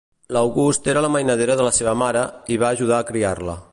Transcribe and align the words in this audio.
L'August 0.35 0.87
era 0.93 1.03
la 1.05 1.11
mainadera 1.15 1.57
de 1.59 1.67
la 1.67 1.73
seva 1.81 1.93
mare 2.03 2.25
i 2.57 2.59
va 2.65 2.73
ajudar 2.79 2.99
a 3.03 3.07
criar-la. 3.11 3.61